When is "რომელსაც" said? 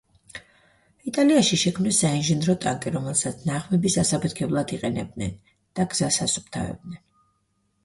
2.97-3.45